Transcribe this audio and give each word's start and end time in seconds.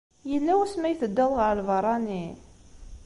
Yella 0.31 0.53
wasmi 0.59 0.85
ay 0.87 0.95
teddiḍ 1.01 1.31
ɣer 1.39 1.51
lbeṛṛani? 1.59 2.25